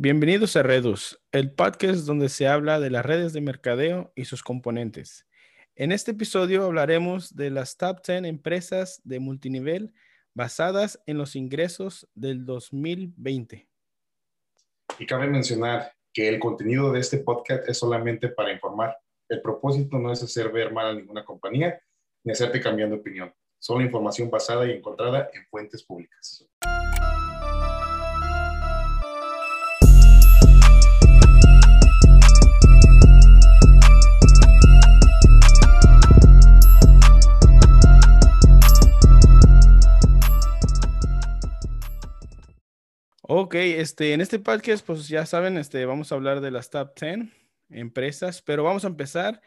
Bienvenidos 0.00 0.54
a 0.54 0.62
Redus, 0.62 1.20
el 1.32 1.50
podcast 1.50 2.06
donde 2.06 2.28
se 2.28 2.46
habla 2.46 2.78
de 2.78 2.88
las 2.88 3.04
redes 3.04 3.32
de 3.32 3.40
mercadeo 3.40 4.12
y 4.14 4.26
sus 4.26 4.44
componentes. 4.44 5.26
En 5.74 5.90
este 5.90 6.12
episodio 6.12 6.62
hablaremos 6.62 7.34
de 7.34 7.50
las 7.50 7.76
top 7.76 8.06
10 8.06 8.22
empresas 8.26 9.00
de 9.02 9.18
multinivel 9.18 9.92
basadas 10.34 11.02
en 11.06 11.18
los 11.18 11.34
ingresos 11.34 12.08
del 12.14 12.44
2020. 12.44 13.68
Y 15.00 15.06
cabe 15.06 15.26
mencionar 15.26 15.92
que 16.12 16.28
el 16.28 16.38
contenido 16.38 16.92
de 16.92 17.00
este 17.00 17.18
podcast 17.18 17.68
es 17.68 17.76
solamente 17.76 18.28
para 18.28 18.52
informar. 18.52 18.96
El 19.28 19.42
propósito 19.42 19.98
no 19.98 20.12
es 20.12 20.22
hacer 20.22 20.52
ver 20.52 20.72
mal 20.72 20.86
a 20.86 20.94
ninguna 20.94 21.24
compañía 21.24 21.82
ni 22.22 22.30
hacerte 22.30 22.60
cambiando 22.60 22.94
de 22.94 23.00
opinión. 23.00 23.34
Solo 23.58 23.84
información 23.84 24.30
basada 24.30 24.64
y 24.64 24.70
encontrada 24.70 25.28
en 25.34 25.44
fuentes 25.46 25.82
públicas. 25.82 26.46
Ok, 43.48 43.54
este, 43.54 44.12
en 44.12 44.20
este 44.20 44.38
podcast, 44.38 44.84
pues 44.86 45.08
ya 45.08 45.24
saben, 45.24 45.56
este, 45.56 45.86
vamos 45.86 46.12
a 46.12 46.16
hablar 46.16 46.42
de 46.42 46.50
las 46.50 46.68
top 46.68 46.90
10 47.00 47.30
empresas, 47.70 48.42
pero 48.42 48.62
vamos 48.62 48.84
a 48.84 48.88
empezar 48.88 49.40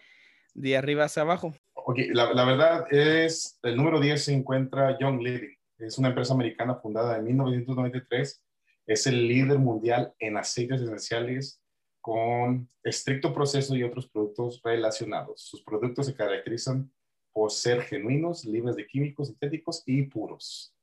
de 0.56 0.76
arriba 0.76 1.04
hacia 1.04 1.22
abajo. 1.22 1.54
Ok, 1.76 2.00
la, 2.12 2.34
la 2.34 2.44
verdad 2.44 2.88
es, 2.90 3.60
el 3.62 3.78
número 3.78 4.00
10 4.00 4.24
se 4.26 4.34
encuentra 4.34 4.98
Young 4.98 5.22
Living. 5.22 5.56
Es 5.78 6.00
una 6.00 6.08
empresa 6.08 6.34
americana 6.34 6.74
fundada 6.78 7.16
en 7.16 7.26
1993. 7.26 8.44
Es 8.88 9.06
el 9.06 9.28
líder 9.28 9.60
mundial 9.60 10.16
en 10.18 10.36
aceites 10.36 10.82
esenciales 10.82 11.62
con 12.02 12.68
estricto 12.84 13.32
proceso 13.32 13.76
y 13.76 13.84
otros 13.84 14.10
productos 14.10 14.62
relacionados. 14.64 15.44
Sus 15.44 15.62
productos 15.62 16.08
se 16.08 16.16
caracterizan 16.16 16.92
por 17.32 17.52
ser 17.52 17.84
genuinos, 17.84 18.46
libres 18.46 18.76
de 18.76 18.88
químicos 18.88 19.28
sintéticos 19.28 19.84
y 19.86 20.02
puros 20.08 20.74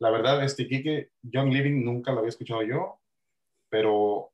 la 0.00 0.10
verdad, 0.10 0.44
este 0.44 0.66
Kike, 0.66 1.10
Young 1.22 1.52
Living 1.52 1.84
nunca 1.84 2.12
lo 2.12 2.18
había 2.18 2.28
escuchado 2.28 2.62
yo, 2.62 3.00
pero 3.68 4.32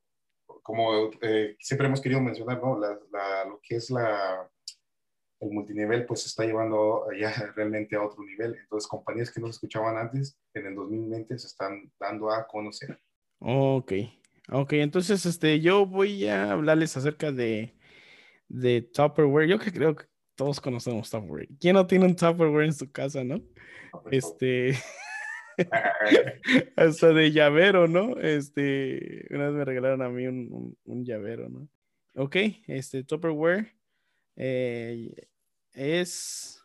como 0.62 1.10
eh, 1.22 1.56
siempre 1.58 1.86
hemos 1.86 2.00
querido 2.00 2.20
mencionar, 2.20 2.60
¿no? 2.60 2.78
lo 2.78 3.60
que 3.62 3.76
es 3.76 3.90
la, 3.90 4.50
el 5.40 5.50
multinivel, 5.50 6.04
pues 6.06 6.22
se 6.22 6.28
está 6.28 6.44
llevando 6.44 7.06
ya 7.18 7.32
realmente 7.56 7.96
a 7.96 8.02
otro 8.02 8.22
nivel. 8.24 8.56
Entonces, 8.56 8.88
compañías 8.88 9.30
que 9.30 9.40
no 9.40 9.46
se 9.46 9.52
escuchaban 9.52 9.96
antes, 9.96 10.38
en 10.54 10.66
el 10.66 10.74
2020 10.74 11.38
se 11.38 11.46
están 11.46 11.90
dando 11.98 12.30
a 12.30 12.46
conocer. 12.46 12.98
Ok, 13.38 13.92
ok, 14.50 14.72
entonces 14.74 15.26
este, 15.26 15.60
yo 15.60 15.86
voy 15.86 16.26
a 16.26 16.52
hablarles 16.52 16.96
acerca 16.96 17.32
de, 17.32 17.74
de 18.48 18.82
Tupperware. 18.82 19.48
Yo 19.48 19.58
que 19.58 19.72
creo 19.72 19.96
que 19.96 20.06
todos 20.34 20.60
conocemos 20.60 21.10
Tupperware. 21.10 21.48
¿Quién 21.60 21.74
no 21.74 21.86
tiene 21.86 22.06
un 22.06 22.16
Tupperware 22.16 22.66
en 22.66 22.74
su 22.74 22.90
casa, 22.90 23.24
no? 23.24 23.40
Este... 24.10 24.74
Hasta 26.76 27.12
de 27.12 27.32
llavero, 27.32 27.88
¿no? 27.88 28.18
Este, 28.20 29.26
una 29.30 29.46
vez 29.46 29.54
me 29.54 29.64
regalaron 29.64 30.02
a 30.02 30.08
mí 30.08 30.26
un, 30.26 30.76
un, 30.84 31.04
llavero, 31.04 31.48
¿no? 31.48 31.68
Ok, 32.14 32.36
este 32.66 33.04
Tupperware 33.04 33.74
eh, 34.36 35.28
es, 35.72 36.64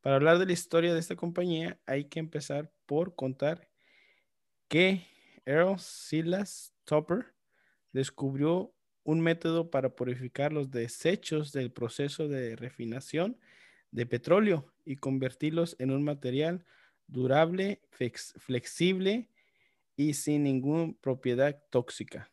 para 0.00 0.16
hablar 0.16 0.38
de 0.38 0.46
la 0.46 0.52
historia 0.52 0.94
de 0.94 1.00
esta 1.00 1.16
compañía, 1.16 1.78
hay 1.86 2.04
que 2.04 2.20
empezar 2.20 2.70
por 2.86 3.14
contar 3.14 3.68
que 4.68 5.06
Earl 5.44 5.78
Silas 5.78 6.74
Tupper 6.84 7.34
descubrió 7.92 8.72
un 9.04 9.20
método 9.20 9.70
para 9.70 9.96
purificar 9.96 10.52
los 10.52 10.70
desechos 10.70 11.52
del 11.52 11.72
proceso 11.72 12.28
de 12.28 12.56
refinación 12.56 13.38
de 13.90 14.06
petróleo 14.06 14.70
y 14.84 14.96
convertirlos 14.96 15.76
en 15.78 15.90
un 15.90 16.04
material 16.04 16.64
durable, 17.08 17.80
flexible 17.90 19.28
y 19.96 20.14
sin 20.14 20.44
ninguna 20.44 20.94
propiedad 21.00 21.60
tóxica. 21.70 22.30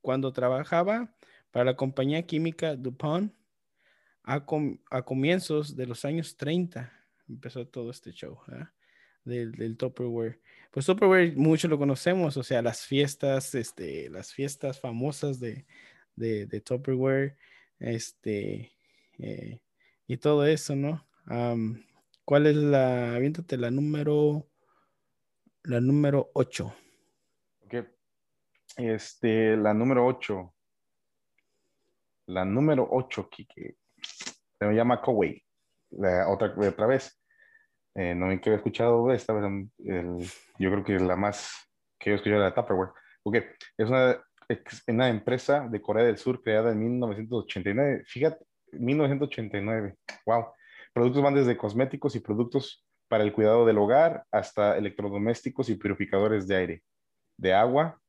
Cuando 0.00 0.32
trabajaba 0.32 1.14
para 1.50 1.66
la 1.66 1.76
compañía 1.76 2.22
química 2.22 2.74
DuPont, 2.76 3.34
a, 4.22 4.44
comienzos 5.04 5.76
de 5.76 5.86
los 5.86 6.04
años 6.04 6.36
30 6.36 6.92
empezó 7.28 7.66
todo 7.66 7.90
este 7.90 8.12
show 8.12 8.38
del, 9.24 9.52
del 9.52 9.76
Tupperware. 9.76 10.40
Pues 10.70 10.86
Tupperware 10.86 11.36
mucho 11.36 11.68
lo 11.68 11.78
conocemos, 11.78 12.36
o 12.36 12.42
sea, 12.42 12.62
las 12.62 12.86
fiestas, 12.86 13.54
este, 13.54 14.08
las 14.08 14.32
fiestas 14.32 14.80
famosas 14.80 15.40
de, 15.40 15.66
de, 16.16 16.60
Tupperware, 16.60 17.36
este, 17.78 18.72
eh, 19.18 19.60
y 20.06 20.16
todo 20.16 20.46
eso, 20.46 20.76
¿no? 20.76 21.06
¿Cuál 22.30 22.46
es 22.46 22.54
la, 22.54 23.16
aviéntate 23.16 23.56
la 23.56 23.72
número, 23.72 24.46
la 25.64 25.80
número 25.80 26.30
8? 26.34 26.72
Ok. 27.64 27.74
Este, 28.76 29.56
la 29.56 29.74
número 29.74 30.06
8. 30.06 30.54
La 32.26 32.44
número 32.44 32.86
8, 32.88 33.28
Kike. 33.28 33.78
Se 34.00 34.64
me 34.64 34.76
llama 34.76 35.02
Coway. 35.02 35.42
La 35.90 36.28
otra, 36.28 36.54
otra 36.56 36.86
vez. 36.86 37.20
Eh, 37.96 38.14
no 38.14 38.26
me 38.26 38.40
he 38.40 38.54
escuchado 38.54 39.10
esta 39.10 39.32
vez. 39.32 39.44
yo 40.56 40.70
creo 40.70 40.84
que 40.84 40.94
es 40.94 41.02
la 41.02 41.16
más 41.16 41.50
que 41.98 42.12
he 42.12 42.14
escuchado 42.14 42.42
de 42.42 42.48
la 42.48 42.54
Tupperware. 42.54 42.90
Ok. 43.24 43.38
Es 43.76 43.88
una, 43.88 44.22
una 44.86 45.08
empresa 45.08 45.66
de 45.68 45.82
Corea 45.82 46.04
del 46.04 46.16
Sur 46.16 46.40
creada 46.44 46.70
en 46.70 46.78
1989. 46.78 48.04
Fíjate, 48.06 48.46
1989. 48.70 49.96
Wow. 50.26 50.46
Productos 50.92 51.22
van 51.22 51.34
desde 51.34 51.56
cosméticos 51.56 52.16
y 52.16 52.20
productos 52.20 52.84
para 53.08 53.24
el 53.24 53.32
cuidado 53.32 53.66
del 53.66 53.78
hogar 53.78 54.24
hasta 54.30 54.76
electrodomésticos 54.76 55.68
y 55.68 55.74
purificadores 55.74 56.46
de 56.46 56.56
aire, 56.56 56.82
de 57.36 57.52
agua. 57.52 58.00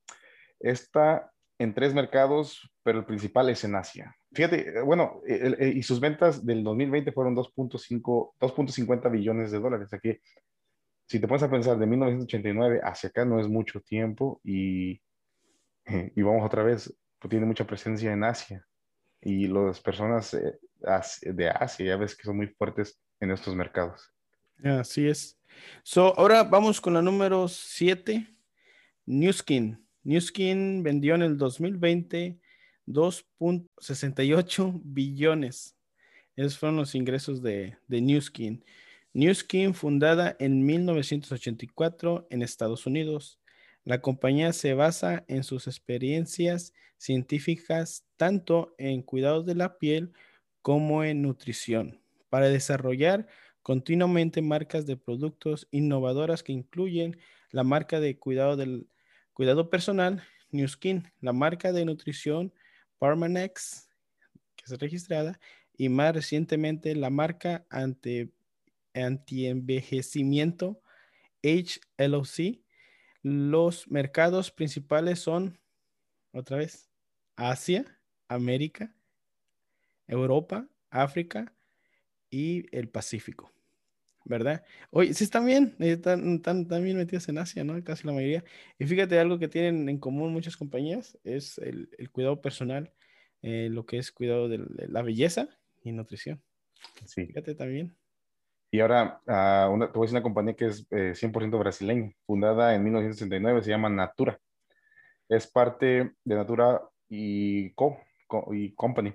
Está 0.59 1.31
en 1.57 1.73
tres 1.73 1.93
mercados, 1.93 2.71
pero 2.83 2.99
el 2.99 3.05
principal 3.05 3.49
es 3.49 3.63
en 3.63 3.75
Asia. 3.75 4.15
Fíjate, 4.33 4.79
eh, 4.79 4.81
bueno, 4.81 5.21
y 5.27 5.83
sus 5.83 5.99
ventas 5.99 6.45
del 6.45 6.63
2020 6.63 7.11
fueron 7.11 7.35
2.5, 7.35 8.33
2.50 8.39 9.11
billones 9.11 9.51
de 9.51 9.59
dólares. 9.59 9.93
Aquí, 9.93 10.17
si 11.07 11.19
te 11.19 11.27
pones 11.27 11.43
a 11.43 11.51
pensar 11.51 11.77
de 11.77 11.85
1989 11.85 12.81
hacia 12.83 13.09
acá, 13.09 13.25
no 13.25 13.39
es 13.39 13.47
mucho 13.47 13.81
tiempo 13.81 14.39
y, 14.43 15.01
y 16.15 16.21
vamos 16.21 16.45
otra 16.45 16.63
vez, 16.63 16.95
pues 17.19 17.29
tiene 17.29 17.45
mucha 17.45 17.65
presencia 17.65 18.11
en 18.11 18.23
Asia 18.23 18.65
y 19.21 19.47
las 19.47 19.79
personas 19.79 20.33
eh, 20.33 20.57
de 21.21 21.49
Asia 21.49 21.85
ya 21.85 21.97
ves 21.97 22.15
que 22.15 22.23
son 22.23 22.37
muy 22.37 22.47
fuertes 22.47 22.99
en 23.19 23.31
estos 23.31 23.55
mercados. 23.55 24.11
Así 24.63 25.07
es. 25.07 25.39
So, 25.83 26.17
ahora 26.17 26.43
vamos 26.43 26.79
con 26.81 26.93
la 26.93 27.01
número 27.01 27.47
7, 27.47 28.27
Newskin. 29.05 29.85
Newskin 30.03 30.83
vendió 30.83 31.15
en 31.15 31.21
el 31.23 31.37
2020 31.37 32.39
2.68 32.87 34.81
billones. 34.83 35.75
Esos 36.35 36.57
fueron 36.57 36.77
los 36.77 36.95
ingresos 36.95 37.41
de, 37.41 37.77
de 37.87 38.01
Newskin. 38.01 38.63
Newskin, 39.13 39.73
fundada 39.73 40.35
en 40.39 40.65
1984 40.65 42.27
en 42.29 42.41
Estados 42.41 42.85
Unidos, 42.85 43.39
la 43.83 43.99
compañía 44.01 44.53
se 44.53 44.73
basa 44.73 45.25
en 45.27 45.43
sus 45.43 45.67
experiencias 45.67 46.73
científicas 46.97 48.05
tanto 48.15 48.75
en 48.77 49.01
cuidados 49.01 49.45
de 49.45 49.55
la 49.55 49.77
piel 49.79 50.13
como 50.61 51.03
en 51.03 51.21
nutrición 51.21 52.01
para 52.29 52.49
desarrollar 52.49 53.27
continuamente 53.61 54.41
marcas 54.41 54.85
de 54.85 54.97
productos 54.97 55.67
innovadoras 55.71 56.43
que 56.43 56.51
incluyen 56.53 57.17
la 57.51 57.63
marca 57.63 57.99
de 57.99 58.17
cuidado 58.17 58.55
del 58.55 58.87
cuidado 59.33 59.69
personal 59.69 60.23
New 60.51 60.67
Skin, 60.67 61.11
la 61.19 61.33
marca 61.33 61.71
de 61.71 61.85
nutrición 61.85 62.53
Parmanex 62.99 63.89
que 64.55 64.65
es 64.65 64.79
registrada 64.79 65.39
y 65.77 65.89
más 65.89 66.13
recientemente 66.13 66.95
la 66.95 67.09
marca 67.09 67.65
anti 67.69 68.27
envejecimiento 69.47 70.81
HLOC 71.43 72.61
los 73.23 73.87
mercados 73.87 74.51
principales 74.51 75.19
son, 75.19 75.59
otra 76.31 76.57
vez, 76.57 76.89
Asia, 77.35 77.99
América, 78.27 78.95
Europa, 80.11 80.67
África 80.89 81.53
y 82.29 82.65
el 82.75 82.89
Pacífico. 82.89 83.51
¿Verdad? 84.23 84.63
Oye, 84.91 85.15
sí 85.15 85.23
están 85.23 85.47
bien, 85.47 85.75
están, 85.79 86.67
bien 86.83 86.95
metidos 86.95 87.27
en 87.27 87.39
Asia, 87.39 87.63
¿no? 87.63 87.83
Casi 87.83 88.05
la 88.05 88.13
mayoría. 88.13 88.43
Y 88.77 88.85
fíjate, 88.85 89.17
algo 89.17 89.39
que 89.39 89.47
tienen 89.47 89.89
en 89.89 89.97
común 89.97 90.31
muchas 90.31 90.57
compañías 90.57 91.17
es 91.23 91.57
el, 91.57 91.89
cuidado 92.11 92.39
personal, 92.39 92.93
eh, 93.41 93.69
lo 93.71 93.87
que 93.87 93.97
es 93.97 94.11
cuidado 94.11 94.47
de 94.47 94.59
la 94.89 95.01
belleza 95.01 95.49
y 95.83 95.91
nutrición. 95.91 96.39
Sí. 97.05 97.25
Fíjate 97.25 97.55
también. 97.55 97.97
Y 98.69 98.79
ahora, 98.79 99.21
uh, 99.25 99.73
una, 99.73 99.87
te 99.87 99.97
voy 99.97 100.03
a 100.03 100.07
decir 100.07 100.17
una 100.17 100.23
compañía 100.23 100.53
que 100.53 100.67
es 100.67 100.87
100% 101.19 101.57
eh, 101.57 101.59
brasileña, 101.59 102.11
fundada 102.27 102.75
en 102.75 102.83
1969, 102.83 103.63
se 103.63 103.71
llama 103.71 103.89
Natura. 103.89 104.39
Es 105.27 105.47
parte 105.47 106.13
de 106.23 106.35
Natura 106.35 106.81
y, 107.09 107.71
Co, 107.71 107.97
Co- 108.27 108.53
y 108.53 108.73
Company 108.75 109.13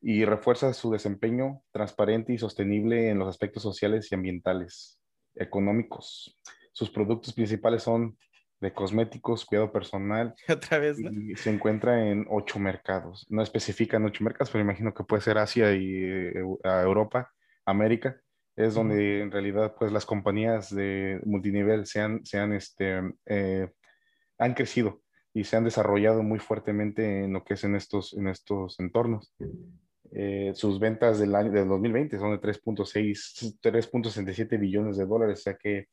y 0.00 0.24
refuerza 0.24 0.72
su 0.72 0.90
desempeño 0.90 1.62
transparente 1.72 2.32
y 2.32 2.38
sostenible 2.38 3.10
en 3.10 3.18
los 3.18 3.28
aspectos 3.28 3.62
sociales 3.62 4.10
y 4.10 4.14
ambientales, 4.14 5.00
económicos. 5.34 6.38
Sus 6.72 6.90
productos 6.90 7.34
principales 7.34 7.82
son 7.82 8.16
de 8.60 8.72
cosméticos, 8.72 9.44
cuidado 9.44 9.72
personal 9.72 10.34
Otra 10.48 10.78
vez, 10.78 10.98
¿no? 10.98 11.10
y 11.10 11.36
se 11.36 11.50
encuentra 11.50 12.08
en 12.08 12.26
ocho 12.28 12.58
mercados. 12.58 13.26
No 13.28 13.42
especifican 13.42 14.04
ocho 14.04 14.24
mercados, 14.24 14.50
pero 14.50 14.64
imagino 14.64 14.94
que 14.94 15.04
puede 15.04 15.22
ser 15.22 15.38
Asia 15.38 15.72
y 15.74 15.86
eh, 15.86 16.44
Europa, 16.64 17.32
América. 17.64 18.20
Es 18.56 18.74
donde 18.74 19.20
en 19.20 19.30
realidad 19.30 19.76
pues 19.78 19.92
las 19.92 20.04
compañías 20.04 20.74
de 20.74 21.20
multinivel 21.24 21.86
se 21.86 22.00
han, 22.00 22.26
se 22.26 22.38
han, 22.38 22.52
este, 22.52 23.00
eh, 23.26 23.70
han 24.36 24.54
crecido 24.54 25.00
y 25.32 25.44
se 25.44 25.56
han 25.56 25.62
desarrollado 25.62 26.24
muy 26.24 26.40
fuertemente 26.40 27.22
en 27.22 27.32
lo 27.32 27.44
que 27.44 27.54
es 27.54 27.62
en 27.62 27.76
estos, 27.76 28.14
en 28.14 28.26
estos 28.26 28.80
entornos. 28.80 29.32
Eh, 30.12 30.52
sus 30.54 30.78
ventas 30.80 31.18
del 31.18 31.34
año 31.34 31.50
del 31.52 31.68
2020 31.68 32.18
son 32.18 32.32
de 32.32 32.38
3.6, 32.38 33.58
3.67 33.60 34.56
billones 34.58 34.96
de 34.96 35.06
dólares, 35.06 35.40
o 35.40 35.42
sea 35.42 35.56
que 35.56 35.88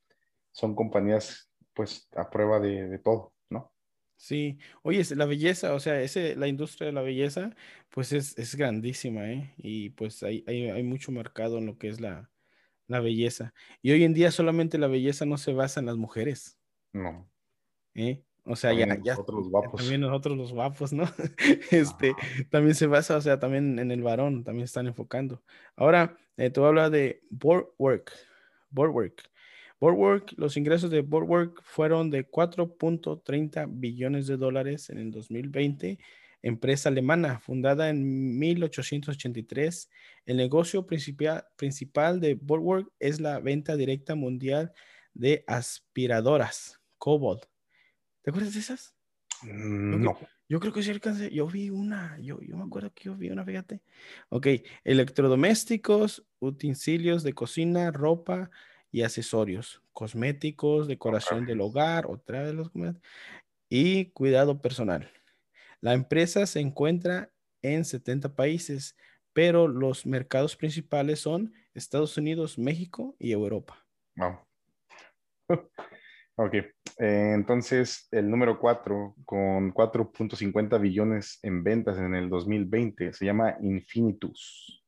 son 0.52 0.76
compañías 0.76 1.52
pues 1.74 2.10
a 2.16 2.30
prueba 2.30 2.60
de, 2.60 2.88
de 2.90 3.00
todo, 3.00 3.34
¿no? 3.50 3.74
Sí, 4.18 4.58
oye, 4.82 5.02
es- 5.02 5.12
la 5.16 5.26
belleza, 5.26 5.74
o 5.74 5.80
sea, 5.80 6.02
ese, 6.02 6.36
la 6.36 6.48
industria 6.48 6.88
de 6.88 6.94
la 6.94 7.02
belleza, 7.02 7.56
pues 7.90 8.14
es, 8.14 8.38
es 8.38 8.56
grandísima, 8.56 9.30
¿eh? 9.32 9.54
Y 9.58 9.90
pues 9.92 10.24
hay, 10.24 10.44
hay, 10.48 10.70
hay 10.70 10.84
mucho 10.84 11.12
mercado 11.12 11.58
en 11.58 11.66
lo 11.66 11.78
que 11.78 11.90
es 11.90 12.00
la, 12.02 12.32
la 12.88 13.02
belleza. 13.02 13.54
Y 13.82 13.92
hoy 13.92 14.04
en 14.06 14.14
día 14.14 14.32
solamente 14.32 14.78
la 14.80 14.88
belleza 14.88 15.26
no 15.26 15.38
se 15.38 15.54
basa 15.54 15.80
en 15.82 15.88
las 15.88 15.98
mujeres, 15.98 16.60
No. 16.94 17.30
¿eh? 17.96 18.25
O 18.46 18.56
sea, 18.56 18.74
ya, 18.74 18.86
También 18.88 19.04
ya, 19.04 19.14
nosotros 19.14 19.40
los 19.40 19.50
guapos. 19.50 19.82
también 19.82 20.02
nosotros 20.02 20.38
los 20.38 20.54
guapos, 20.54 20.94
¿no? 20.94 21.04
Este, 21.72 22.14
también 22.50 22.76
se 22.76 22.88
basa, 22.88 23.18
o 23.18 23.22
sea, 23.22 23.40
también 23.40 23.80
en 23.80 23.92
el 23.92 24.04
varón, 24.04 24.44
también 24.44 24.66
están 24.66 24.88
enfocando. 24.88 25.44
Ahora, 25.76 26.18
eh, 26.38 26.52
a 26.56 26.60
hablar 26.68 26.92
de 26.92 27.24
Boardwork. 27.30 28.12
Boardwork. 28.70 29.24
Boardwork, 29.80 30.34
los 30.38 30.58
ingresos 30.58 30.92
de 30.92 31.02
Boardwork 31.02 31.62
fueron 31.64 32.10
de 32.10 32.30
4.30 32.30 33.68
billones 33.70 34.28
de 34.28 34.38
dólares 34.38 34.90
en 34.90 35.00
el 35.00 35.12
2020. 35.12 35.98
Empresa 36.44 36.90
alemana, 36.90 37.40
fundada 37.40 37.90
en 37.90 38.38
1883. 38.38 39.90
El 40.26 40.38
negocio 40.38 40.86
principal, 40.86 41.46
principal 41.56 42.20
de 42.20 42.36
Boardwork 42.36 42.92
es 43.00 43.20
la 43.20 43.40
venta 43.40 43.76
directa 43.76 44.14
mundial 44.14 44.72
de 45.14 45.44
aspiradoras, 45.48 46.80
Cobalt. 47.00 47.46
¿Te 48.26 48.32
acuerdas 48.32 48.56
de 48.56 48.60
esas? 48.60 48.96
Mm, 49.44 50.02
No. 50.02 50.18
Yo 50.50 50.60
creo 50.60 50.74
que 50.74 50.82
sí 50.82 50.90
alcancé, 50.90 51.32
yo 51.32 51.46
vi 51.48 51.70
una, 51.70 52.20
yo, 52.20 52.40
yo 52.42 52.58
me 52.58 52.64
acuerdo 52.64 52.92
que 52.94 53.04
yo 53.06 53.16
vi 53.16 53.30
una, 53.30 53.46
fíjate. 53.46 53.82
Ok, 54.30 54.48
electrodomésticos, 54.84 56.26
utensilios 56.40 57.22
de 57.22 57.34
cocina, 57.34 57.92
ropa 57.92 58.50
y 58.92 59.04
accesorios, 59.04 59.84
cosméticos, 59.94 60.88
decoración 60.88 61.46
del 61.46 61.62
hogar, 61.62 62.08
otra 62.08 62.46
de 62.46 62.54
los 62.54 62.72
y 63.70 64.06
cuidado 64.12 64.60
personal. 64.60 65.12
La 65.82 65.94
empresa 65.94 66.48
se 66.48 66.62
encuentra 66.62 67.32
en 67.62 67.86
70 67.86 68.36
países, 68.36 68.96
pero 69.34 69.68
los 69.68 70.08
mercados 70.08 70.56
principales 70.56 71.20
son 71.20 71.54
Estados 71.76 72.18
Unidos, 72.18 72.58
México 72.58 73.16
y 73.20 73.32
Europa. 73.32 73.86
Wow. 74.16 74.40
Ok, 76.38 76.54
eh, 76.54 76.72
entonces 77.34 78.08
el 78.12 78.30
número 78.30 78.60
4 78.60 79.16
con 79.24 79.74
4.50 79.74 80.82
billones 80.82 81.40
en 81.44 81.64
ventas 81.64 81.98
en 81.98 82.14
el 82.14 82.30
2020 82.30 83.14
se 83.14 83.26
llama 83.26 83.56
Infinitus. 83.62 84.84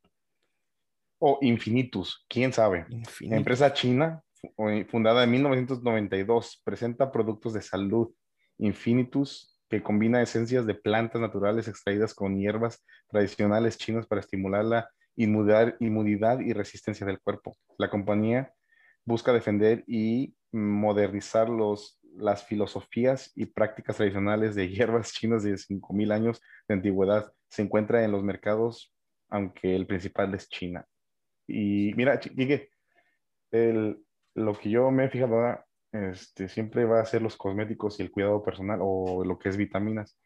O 1.19 1.39
Infinitus, 1.41 2.25
quién 2.27 2.51
sabe. 2.51 2.85
Infinito. 2.89 3.35
Empresa 3.37 3.73
china 3.73 4.21
eh, 4.43 4.85
fundada 4.89 5.23
en 5.23 5.31
1992, 5.31 6.61
presenta 6.63 7.11
productos 7.11 7.53
de 7.53 7.61
salud. 7.61 8.13
Infinitus, 8.59 9.59
que 9.69 9.83
combina 9.83 10.21
esencias 10.21 10.65
de 10.65 10.75
plantas 10.75 11.21
naturales 11.21 11.67
extraídas 11.67 12.13
con 12.13 12.37
hierbas 12.37 12.83
tradicionales 13.07 13.77
chinas 13.77 14.05
para 14.05 14.21
estimular 14.21 14.65
la 14.65 14.89
inmunidad, 15.15 15.75
inmunidad 15.79 16.39
y 16.39 16.53
resistencia 16.53 17.05
del 17.05 17.19
cuerpo. 17.19 17.57
La 17.77 17.89
compañía 17.89 18.53
busca 19.07 19.33
defender 19.33 19.85
y 19.87 20.35
modernizar 20.53 21.49
los, 21.49 21.99
las 22.15 22.45
filosofías 22.45 23.31
y 23.35 23.47
prácticas 23.47 23.97
tradicionales 23.97 24.55
de 24.55 24.69
hierbas 24.71 25.13
chinas 25.13 25.43
de 25.43 25.57
5.000 25.57 26.11
años 26.11 26.41
de 26.69 26.75
antigüedad. 26.75 27.33
Se 27.49 27.63
encuentra 27.63 28.05
en 28.05 28.11
los 28.13 28.23
mercados, 28.23 28.93
aunque 29.29 29.75
el 29.75 29.87
principal 29.87 30.35
es 30.35 30.49
China. 30.49 30.85
Y 31.47 31.93
mira, 31.95 32.19
Chi- 32.19 32.31
Quique, 32.35 32.71
el- 33.51 34.03
lo 34.35 34.57
que 34.57 34.69
yo 34.69 34.91
me 34.91 35.05
he 35.05 35.09
fijado 35.09 35.59
este, 35.91 36.49
siempre 36.49 36.85
va 36.85 37.01
a 37.01 37.05
ser 37.05 37.21
los 37.23 37.37
cosméticos 37.37 37.99
y 37.99 38.03
el 38.03 38.11
cuidado 38.11 38.43
personal 38.43 38.79
o 38.83 39.23
lo 39.25 39.39
que 39.39 39.49
es 39.49 39.57
vitaminas. 39.57 40.19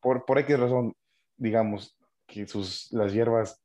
Por, 0.00 0.24
por 0.24 0.38
X 0.38 0.58
razón, 0.58 0.94
digamos, 1.36 1.98
que 2.26 2.46
sus, 2.46 2.90
las 2.92 3.12
hierbas 3.12 3.62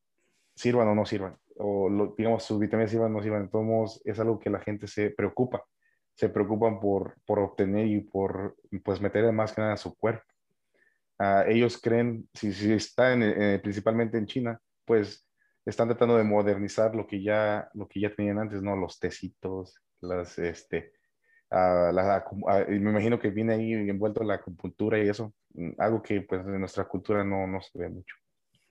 sirvan 0.55 0.87
o 0.89 0.95
no 0.95 1.05
sirvan, 1.05 1.37
o 1.57 1.89
lo- 1.89 2.15
digamos, 2.17 2.43
sus 2.43 2.59
vitaminas 2.59 2.93
o 2.95 3.09
no 3.09 3.21
todos 3.49 3.65
modos, 3.65 4.01
es 4.05 4.19
algo 4.19 4.39
que 4.39 4.49
la 4.49 4.59
gente 4.59 4.87
se 4.87 5.11
preocupa. 5.11 5.63
Se 6.15 6.29
preocupan 6.29 6.79
por, 6.79 7.15
por 7.25 7.39
obtener 7.39 7.87
y 7.87 8.01
por, 8.01 8.55
pues, 8.83 9.01
meter 9.01 9.31
más 9.33 9.53
que 9.53 9.61
nada 9.61 9.73
a 9.73 9.77
su 9.77 9.95
cuerpo. 9.95 10.23
Ah, 11.19 11.45
ellos 11.47 11.79
creen, 11.81 12.27
si, 12.33 12.51
si 12.53 12.73
están 12.73 13.23
eh, 13.23 13.59
principalmente 13.63 14.17
en 14.17 14.25
China, 14.25 14.59
pues 14.85 15.29
están 15.65 15.87
tratando 15.87 16.17
de 16.17 16.23
modernizar 16.23 16.93
lo 16.95 17.07
que 17.07 17.23
ya, 17.23 17.69
lo 17.73 17.87
que 17.87 18.01
ya 18.01 18.13
tenían 18.13 18.39
antes, 18.39 18.61
¿no? 18.61 18.75
Los 18.75 18.99
tecitos, 18.99 19.75
las, 20.01 20.37
este, 20.37 20.91
ah, 21.49 21.91
la- 21.93 22.25
y 22.69 22.79
me 22.79 22.91
imagino 22.91 23.17
que 23.19 23.29
viene 23.29 23.53
ahí 23.53 23.73
envuelto 23.73 24.23
la 24.23 24.35
acupuntura 24.35 24.97
y 25.01 25.07
eso, 25.09 25.33
mm, 25.53 25.71
algo 25.77 26.01
que 26.01 26.21
pues 26.21 26.45
en 26.45 26.59
nuestra 26.59 26.85
cultura 26.85 27.23
no, 27.23 27.47
no 27.47 27.61
se 27.61 27.79
ve 27.79 27.89
mucho. 27.89 28.15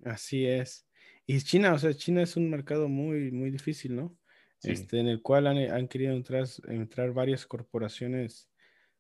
Así 0.05 0.47
es. 0.47 0.87
Y 1.27 1.41
China, 1.41 1.73
o 1.75 1.79
sea, 1.79 1.95
China 1.95 2.23
es 2.23 2.37
un 2.37 2.51
mercado 2.51 2.89
muy, 2.89 3.31
muy 3.31 3.51
difícil, 3.51 3.97
¿no? 3.97 4.17
Sí. 4.59 4.73
Este, 4.73 4.99
en 4.99 5.09
el 5.09 5.23
cual 5.23 5.47
han, 5.47 5.59
han 5.59 5.89
querido 5.89 6.13
entrar, 6.13 6.47
entrar 6.69 7.13
varias 7.13 7.47
corporaciones 7.47 8.49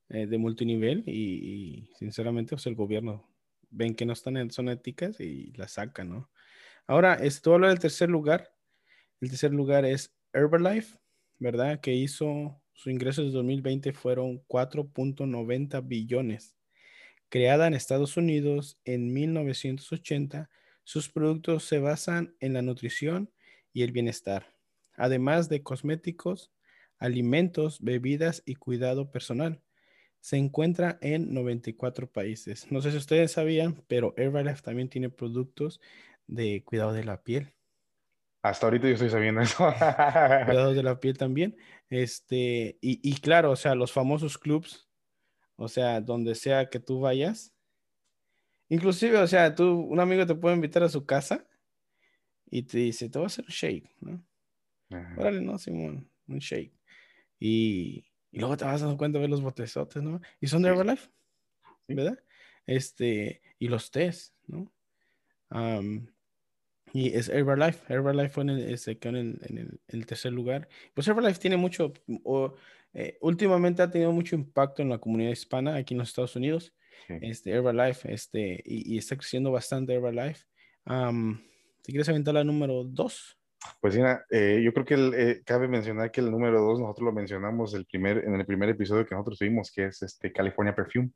eh, 0.08 0.26
de 0.26 0.38
multinivel 0.38 1.02
y, 1.06 1.12
y, 1.12 1.90
sinceramente, 1.98 2.50
pues 2.50 2.66
el 2.66 2.74
gobierno 2.74 3.28
ven 3.70 3.94
que 3.94 4.06
no 4.06 4.12
están 4.12 4.36
en, 4.36 4.50
son 4.50 4.68
éticas 4.68 5.20
y 5.20 5.52
las 5.52 5.72
sacan, 5.72 6.10
¿no? 6.10 6.31
Ahora, 6.86 7.14
esto 7.14 7.54
habla 7.54 7.69
del 7.69 7.78
tercer 7.78 8.10
lugar. 8.10 8.52
El 9.20 9.31
tercer 9.31 9.52
lugar 9.52 9.84
es 9.84 10.14
Herbalife, 10.32 10.98
¿verdad? 11.38 11.81
Que 11.81 11.94
hizo 11.94 12.60
sus 12.74 12.93
ingresos 12.93 13.26
de 13.26 13.31
2020 13.32 13.93
fueron 13.93 14.43
4.90 14.46 15.86
billones. 15.86 16.56
Creada 17.28 17.66
en 17.66 17.74
Estados 17.74 18.16
Unidos 18.16 18.78
en 18.84 19.12
1980, 19.12 20.50
sus 20.84 21.08
productos 21.08 21.64
se 21.64 21.79
basan 21.79 22.36
en 22.41 22.53
la 22.53 22.62
nutrición 22.62 23.32
y 23.72 23.82
el 23.82 23.93
bienestar, 23.93 24.55
además 24.96 25.48
de 25.48 25.62
cosméticos, 25.62 26.53
alimentos, 26.98 27.81
bebidas 27.81 28.43
y 28.46 28.55
cuidado 28.55 29.10
personal. 29.10 29.60
Se 30.20 30.36
encuentra 30.36 30.98
en 31.03 31.34
94 31.34 32.10
países. 32.10 32.70
No 32.70 32.81
sé 32.81 32.93
si 32.93 32.96
ustedes 32.96 33.32
sabían, 33.32 33.82
pero 33.88 34.14
Herbalife 34.17 34.62
también 34.62 34.88
tiene 34.88 35.10
productos 35.10 35.81
de 36.26 36.62
cuidado 36.64 36.93
de 36.93 37.05
la 37.05 37.22
piel. 37.22 37.53
Hasta 38.43 38.67
ahorita 38.67 38.86
yo 38.86 38.94
estoy 38.94 39.10
sabiendo 39.10 39.41
eso. 39.41 39.64
Cuidado 40.46 40.74
de 40.74 40.82
la 40.82 41.00
piel 41.00 41.17
también. 41.17 41.56
Este, 41.88 42.79
y, 42.82 43.00
y 43.03 43.20
claro, 43.20 43.50
o 43.50 43.56
sea, 43.56 43.74
los 43.74 43.91
famosos 43.91 44.36
clubs, 44.36 44.86
o 45.56 45.69
sea, 45.69 46.03
donde 46.03 46.34
sea 46.34 46.69
que 46.69 46.79
tú 46.79 47.00
vayas, 47.00 47.54
Inclusive, 48.68 49.18
o 49.18 49.26
sea, 49.26 49.54
tú, 49.54 49.80
un 49.80 50.00
amigo 50.00 50.26
te 50.26 50.34
puede 50.34 50.54
invitar 50.56 50.82
a 50.82 50.88
su 50.88 51.04
casa 51.04 51.46
y 52.50 52.62
te 52.62 52.78
dice, 52.78 53.08
te 53.08 53.18
voy 53.18 53.24
a 53.24 53.26
hacer 53.26 53.44
un 53.44 53.50
shake, 53.52 53.90
¿no? 54.00 54.24
Ajá. 54.90 55.14
Órale, 55.18 55.40
¿no, 55.40 55.58
Simón? 55.58 56.08
Un 56.28 56.38
shake. 56.38 56.72
Y, 57.38 58.04
y 58.30 58.38
luego 58.38 58.56
te 58.56 58.64
vas 58.64 58.80
dando 58.80 58.96
cuenta 58.96 59.18
de 59.18 59.28
los 59.28 59.42
botezotes, 59.42 60.02
¿no? 60.02 60.20
Y 60.40 60.46
son 60.46 60.62
de. 60.62 60.70
Herbalife, 60.70 61.10
Sí. 61.86 61.94
¿verdad? 61.94 62.18
Este, 62.66 63.42
y 63.58 63.68
los 63.68 63.90
tés, 63.90 64.34
¿no? 64.46 64.72
Am, 65.50 66.06
y 66.92 67.14
es 67.14 67.28
Herbalife. 67.28 67.92
Herbalife 67.92 68.28
fue 68.30 68.44
en 68.44 68.50
el, 68.50 68.72
este, 68.72 68.98
en 69.02 69.16
el, 69.16 69.38
en 69.42 69.58
el- 69.58 69.80
el 69.88 70.06
tercer 70.06 70.32
lugar. 70.32 70.68
Pues 70.94 71.06
Herbalife 71.08 71.40
tiene 71.40 71.56
mucho, 71.56 71.92
o, 72.22 72.54
eh, 72.94 73.18
últimamente 73.20 73.82
ha 73.82 73.90
tenido 73.90 74.12
mucho 74.12 74.34
impacto 74.36 74.80
en 74.82 74.88
la 74.88 74.98
comunidad 74.98 75.32
hispana 75.32 75.74
aquí 75.76 75.94
en 75.94 75.98
los 75.98 76.08
Estados 76.08 76.36
Unidos 76.36 76.72
Sí. 77.06 77.15
este, 77.22 77.51
Herbalife, 77.51 78.13
este, 78.13 78.63
y, 78.65 78.94
y 78.94 78.98
está 78.98 79.17
creciendo 79.17 79.51
bastante 79.53 79.94
Herbalife. 79.94 80.44
Am, 80.84 81.43
¿te 81.82 81.93
quieres 81.93 82.08
aventar 82.08 82.34
la 82.34 82.44
número 82.44 82.84
dos? 82.84 83.39
Pues 83.81 83.96
mira, 83.96 84.24
eh, 84.31 84.60
yo 84.63 84.72
creo 84.72 84.84
que 84.84 84.94
el, 84.94 85.15
eh, 85.15 85.43
cabe 85.44 85.69
mencionar 85.69 86.10
que 86.10 86.20
el 86.20 86.31
número 86.31 86.60
dos 86.60 86.79
nosotros 86.81 87.06
lo 87.06 87.13
mencionamos 87.13 87.74
el 87.74 87.86
primer, 87.86 88.19
en 88.19 88.34
el 88.34 88.44
primer 88.46 88.69
episodio 88.69 89.06
que 89.06 89.15
nosotros 89.15 89.39
tuvimos, 89.39 89.72
que 89.72 89.86
es 89.86 90.03
este 90.03 90.32
California 90.32 90.74
Perfume. 90.74 91.10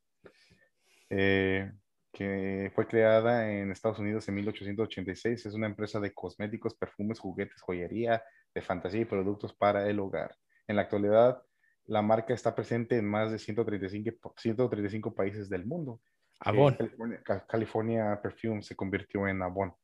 eh, 1.11 1.71
que 2.13 2.73
fue 2.75 2.87
creada 2.87 3.51
en 3.53 3.71
Estados 3.71 3.99
Unidos 3.99 4.29
en 4.29 4.35
1886. 4.37 5.47
Es 5.47 5.55
una 5.55 5.67
empresa 5.67 6.01
de 6.01 6.13
cosméticos, 6.13 6.75
perfumes, 6.75 7.19
juguetes, 7.19 7.61
joyería, 7.61 8.23
de 8.55 8.63
fantasía 8.63 9.03
y 9.03 9.05
productos 9.05 9.55
para 9.55 9.89
el 9.89 10.01
hogar. 10.01 10.35
En 10.67 10.77
la 10.77 10.83
actualidad, 10.83 11.43
la 11.89 12.03
marca 12.03 12.35
está 12.35 12.55
presente 12.55 12.97
en 12.97 13.07
más 13.07 13.33
de 13.33 13.39
135, 13.39 14.35
135 14.37 15.15
países 15.15 15.49
del 15.49 15.67
mundo. 15.67 16.01
Avon. 16.41 16.75
California, 16.75 17.23
California, 17.49 18.21
Perfume 18.23 18.63
se 18.63 18.77
convirtió 18.77 19.27
en 19.27 19.43
Avon. 19.43 19.75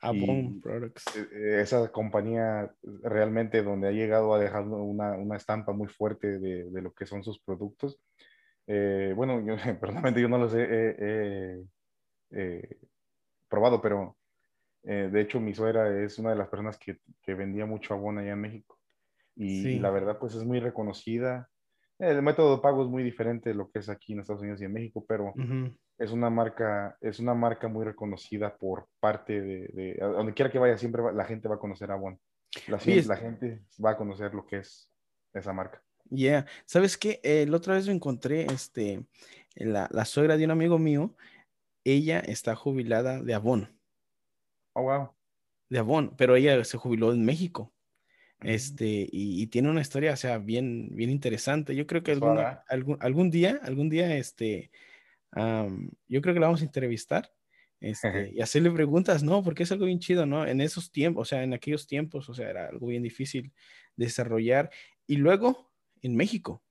Avon 0.00 0.60
Products. 0.60 1.04
Eh, 1.16 1.60
esa 1.60 1.90
compañía 1.90 2.72
realmente 3.02 3.62
donde 3.62 3.88
ha 3.88 3.92
llegado 3.92 4.32
a 4.32 4.38
dejar 4.38 4.62
una, 4.68 5.12
una 5.12 5.36
estampa 5.36 5.72
muy 5.72 5.88
fuerte 5.88 6.38
de, 6.38 6.70
de, 6.70 6.82
lo 6.82 6.92
que 6.92 7.06
son 7.06 7.24
sus 7.24 7.40
productos. 7.40 8.00
Eh, 8.68 9.12
bueno, 9.16 9.40
yo, 9.44 9.56
personalmente 9.80 10.20
yo 10.20 10.28
no 10.28 10.38
los 10.38 10.54
he 10.54 11.64
eh, 12.30 12.78
probado, 13.48 13.82
pero 13.82 14.16
de 14.82 15.20
hecho 15.20 15.40
mi 15.40 15.52
suegra 15.52 16.02
es 16.02 16.18
una 16.18 16.30
de 16.30 16.36
las 16.36 16.48
personas 16.48 16.78
que, 16.78 16.98
que 17.20 17.34
vendía 17.34 17.66
mucho 17.66 17.92
Avon 17.92 18.18
allá 18.18 18.32
en 18.32 18.40
México. 18.40 18.77
Y, 19.38 19.62
Sí. 19.62 19.68
y 19.74 19.78
la 19.78 19.90
verdad 19.90 20.18
pues 20.18 20.34
es 20.34 20.44
muy 20.44 20.58
reconocida. 20.60 21.48
El 21.98 22.22
método 22.22 22.56
de 22.56 22.62
pago 22.62 22.82
es 22.82 22.88
muy 22.88 23.02
diferente 23.02 23.48
de 23.50 23.54
lo 23.54 23.70
que 23.70 23.78
es 23.78 23.88
aquí 23.88 24.12
en 24.12 24.20
Estados 24.20 24.42
Unidos 24.42 24.60
y 24.60 24.64
en 24.66 24.72
México, 24.72 25.04
pero 25.08 25.32
es 25.98 26.10
una 26.12 26.28
marca, 26.30 26.96
es 27.00 27.18
una 27.20 27.34
marca 27.34 27.66
muy 27.68 27.84
reconocida 27.84 28.56
por 28.56 28.86
parte 29.00 29.40
de, 29.40 29.68
de- 29.72 29.98
a 30.00 30.06
donde 30.06 30.34
quiera 30.34 30.50
que 30.50 30.58
vaya, 30.58 30.76
siempre 30.76 31.02
va- 31.02 31.12
la 31.12 31.24
gente 31.24 31.48
va 31.48 31.54
a 31.56 31.58
conocer 31.58 31.90
a 31.90 31.94
Avon. 31.94 32.18
La, 32.68 32.78
Sí, 32.78 32.98
es- 32.98 33.06
la 33.06 33.16
gente 33.16 33.62
va 33.84 33.90
a 33.90 33.96
conocer 33.96 34.32
lo 34.34 34.44
que 34.46 34.58
es 34.58 34.90
esa 35.32 35.52
marca. 35.52 35.82
Yeah. 36.10 36.46
¿Sabes 36.66 36.96
qué? 36.96 37.20
Eh, 37.22 37.46
la 37.48 37.56
otra 37.58 37.74
vez 37.74 37.86
me 37.86 37.92
encontré 37.94 38.46
este, 38.46 39.04
la, 39.56 39.88
la 39.92 40.04
suegra 40.04 40.36
de 40.36 40.44
un 40.44 40.50
amigo 40.52 40.78
mío. 40.78 41.14
Ella 41.84 42.20
está 42.20 42.54
jubilada 42.54 43.20
de 43.22 43.34
Avon, 43.34 43.76
Oh, 44.74 44.82
wow. 44.82 45.10
de 45.68 45.78
Avon, 45.80 46.14
pero 46.16 46.36
ella 46.36 46.64
se 46.64 46.78
jubiló 46.78 47.12
en 47.12 47.24
México. 47.24 47.72
Este, 48.40 49.08
y, 49.10 49.42
y 49.42 49.46
tiene 49.48 49.68
una 49.70 49.80
historia, 49.80 50.12
o 50.12 50.16
sea, 50.16 50.38
bien, 50.38 50.90
bien 50.92 51.10
interesante. 51.10 51.74
Yo 51.74 51.86
creo 51.86 52.02
que 52.02 52.12
alguna- 52.12 52.40
hará. 52.40 52.64
algún, 52.68 52.96
algún 53.00 53.30
día, 53.30 53.58
algún 53.62 53.88
día, 53.90 54.16
este, 54.16 54.70
yo 56.08 56.20
creo 56.22 56.34
que 56.34 56.40
la 56.40 56.46
vamos 56.46 56.62
a 56.62 56.64
entrevistar, 56.64 57.32
este, 57.80 58.30
y 58.34 58.40
hacerle 58.40 58.70
preguntas, 58.70 59.22
¿no? 59.22 59.42
Porque 59.42 59.62
es 59.64 59.72
algo 59.72 59.86
bien 59.86 59.98
chido, 60.00 60.26
¿no? 60.26 60.46
En 60.46 60.60
esos 60.60 60.90
tiempos, 60.90 61.22
o 61.22 61.24
sea, 61.28 61.42
en 61.42 61.52
aquellos 61.54 61.86
tiempos, 61.86 62.28
o 62.28 62.34
sea, 62.34 62.48
era 62.50 62.68
algo 62.68 62.86
bien 62.88 63.02
difícil 63.02 63.52
desarrollar. 63.96 64.70
Y 65.06 65.16
luego, 65.16 65.72
en 66.02 66.16
México, 66.16 66.62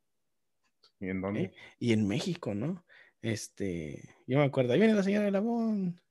¿Y 0.99 1.09
en 1.09 1.21
dónde? 1.21 1.41
¿eh? 1.43 1.53
Y 1.79 1.93
en 1.93 2.07
México, 2.07 2.55
¿no? 2.55 2.85
Este, 3.21 4.15
yo 4.25 4.39
me 4.39 4.45
acuerdo, 4.45 4.73
ahí 4.73 4.79
viene 4.79 4.93
la 4.95 5.03
señora 5.03 5.25
de 5.25 5.31
Labón. 5.31 6.01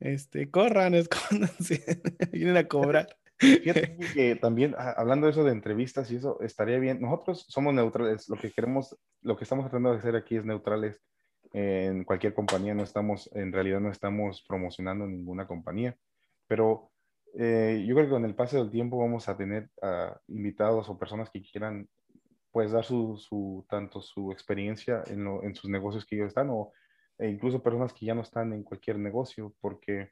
Este, 0.00 0.50
corran, 0.50 0.94
escóndanse, 0.94 2.00
vienen 2.32 2.56
a 2.56 2.68
cobrar. 2.68 3.18
Fíjate 3.42 3.96
que 4.14 4.36
también, 4.36 4.74
ah, 4.78 4.94
hablando 4.96 5.26
de 5.26 5.32
eso 5.32 5.44
de 5.44 5.52
entrevistas 5.52 6.10
y 6.10 6.16
eso, 6.16 6.40
estaría 6.40 6.78
bien. 6.78 7.00
Nosotros 7.00 7.44
somos 7.48 7.74
neutrales. 7.74 8.28
Lo 8.28 8.36
que 8.36 8.50
queremos, 8.52 8.96
lo 9.22 9.36
que 9.36 9.44
estamos 9.44 9.64
tratando 9.64 9.90
de 9.92 9.98
hacer 9.98 10.16
aquí 10.16 10.36
es 10.36 10.44
neutrales 10.44 11.02
en 11.52 12.04
cualquier 12.04 12.34
compañía. 12.34 12.74
No 12.74 12.82
estamos, 12.82 13.30
en 13.34 13.52
realidad 13.52 13.80
no 13.80 13.90
estamos 13.90 14.44
promocionando 14.46 15.06
ninguna 15.06 15.46
compañía. 15.46 15.96
Pero 16.46 16.90
eh, 17.38 17.84
yo 17.86 17.94
creo 17.94 18.06
que 18.06 18.12
con 18.12 18.24
el 18.24 18.34
paso 18.34 18.58
del 18.58 18.70
tiempo 18.70 18.98
vamos 18.98 19.28
a 19.28 19.36
tener 19.36 19.70
ah, 19.82 20.18
invitados 20.28 20.88
o 20.88 20.98
personas 20.98 21.30
que 21.30 21.42
quieran, 21.42 21.88
pues, 22.52 22.70
dar 22.72 22.84
su, 22.84 23.16
su 23.18 23.66
tanto 23.68 24.00
su 24.02 24.30
experiencia 24.32 25.02
en, 25.06 25.24
lo- 25.24 25.42
en 25.42 25.54
sus 25.54 25.70
negocios 25.70 26.04
que 26.06 26.16
ellos 26.16 26.28
están 26.28 26.48
o 26.50 26.72
e 27.18 27.28
incluso 27.28 27.62
personas 27.62 27.92
que 27.92 28.06
ya 28.06 28.14
no 28.14 28.22
están 28.22 28.52
en 28.52 28.64
cualquier 28.64 28.98
negocio, 28.98 29.54
porque 29.60 30.10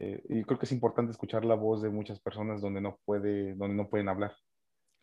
eh, 0.00 0.22
y 0.28 0.44
creo 0.44 0.58
que 0.58 0.66
es 0.66 0.72
importante 0.72 1.12
escuchar 1.12 1.44
la 1.44 1.54
voz 1.54 1.82
de 1.82 1.90
muchas 1.90 2.20
personas 2.20 2.60
donde 2.60 2.80
no 2.80 2.98
puede, 3.04 3.54
donde 3.54 3.76
no 3.76 3.88
pueden 3.88 4.08
hablar. 4.08 4.34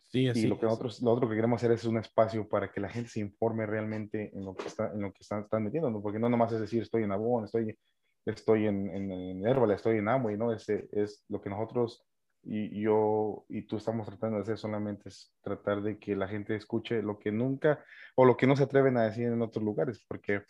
Sí, 0.08 0.26
así 0.26 0.46
y 0.46 0.46
lo 0.48 0.58
que 0.58 0.66
nosotros, 0.66 1.00
lo 1.02 1.12
otro 1.12 1.28
que 1.28 1.36
queremos 1.36 1.60
hacer 1.60 1.72
es 1.72 1.84
un 1.84 1.98
espacio 1.98 2.48
para 2.48 2.72
que 2.72 2.80
la 2.80 2.88
gente 2.88 3.10
se 3.10 3.20
informe 3.20 3.64
realmente 3.64 4.30
en 4.34 4.44
lo 4.44 4.54
que 4.54 4.66
está, 4.66 4.90
en 4.92 5.02
lo 5.02 5.12
que 5.12 5.20
están, 5.20 5.42
están 5.42 5.62
metiendo, 5.62 5.88
¿no? 5.88 6.02
porque 6.02 6.18
no 6.18 6.28
nomás 6.28 6.52
es 6.52 6.60
decir 6.60 6.82
estoy 6.82 7.04
en 7.04 7.12
Avon, 7.12 7.44
estoy, 7.44 7.78
estoy 8.26 8.66
en, 8.66 8.90
en, 8.90 9.12
en 9.12 9.46
Herbal, 9.46 9.70
estoy 9.70 9.98
en 9.98 10.08
Amway, 10.08 10.36
¿no? 10.36 10.52
Es, 10.52 10.68
es 10.68 11.24
lo 11.28 11.40
que 11.40 11.50
nosotros 11.50 12.04
y 12.42 12.80
yo 12.80 13.44
y 13.48 13.62
tú 13.62 13.76
estamos 13.76 14.06
tratando 14.06 14.36
de 14.36 14.42
hacer 14.42 14.58
solamente 14.58 15.10
es 15.10 15.32
tratar 15.42 15.82
de 15.82 15.98
que 15.98 16.16
la 16.16 16.26
gente 16.26 16.56
escuche 16.56 17.02
lo 17.02 17.18
que 17.18 17.30
nunca 17.30 17.84
o 18.14 18.24
lo 18.24 18.36
que 18.36 18.46
no 18.46 18.56
se 18.56 18.62
atreven 18.62 18.96
a 18.96 19.04
decir 19.04 19.26
en 19.26 19.42
otros 19.42 19.64
lugares, 19.64 20.04
porque 20.08 20.42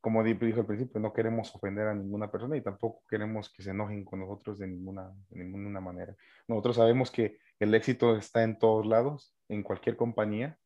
como 0.00 0.22
di- 0.22 0.34
dijo 0.34 0.60
al 0.60 0.66
principio, 0.66 1.00
no 1.00 1.12
queremos 1.12 1.54
ofender 1.54 1.88
a 1.88 1.94
ninguna 1.94 2.30
persona 2.30 2.56
y 2.56 2.62
tampoco 2.62 3.02
queremos 3.08 3.52
que 3.52 3.62
se 3.62 3.70
enojen 3.70 4.04
con 4.04 4.20
nosotros 4.20 4.58
de 4.58 4.66
ninguna, 4.66 5.12
de 5.30 5.44
ninguna 5.44 5.80
manera. 5.80 6.14
Nosotros 6.46 6.76
sabemos 6.76 7.10
que 7.10 7.38
el 7.58 7.74
éxito 7.74 8.16
está 8.16 8.42
en 8.42 8.58
todos 8.58 8.86
lados, 8.86 9.36
en 9.48 9.62
cualquier 9.62 9.96
compañía. 9.96 10.58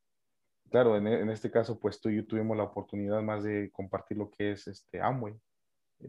Claro, 0.71 0.97
en, 0.97 1.07
en 1.07 1.31
este 1.31 1.51
caso, 1.51 1.79
pues 1.79 2.01
tú 2.01 2.09
y 2.09 2.17
yo 2.17 2.27
tuvimos 2.27 2.57
la 2.57 2.65
oportunidad 2.65 3.23
más 3.23 3.43
de 3.43 3.71
compartir 3.73 4.19
lo 4.19 4.31
que 4.31 4.53
es 4.53 4.67
este 4.69 5.01
Amway, 5.01 5.35